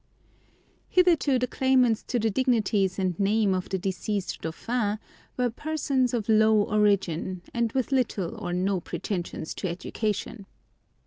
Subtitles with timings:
[0.89, 4.97] Hitherto the claimants to the dignities and name of the deceased Dauphin
[5.37, 10.47] were persons of low origin, and with little or no pretensions to education.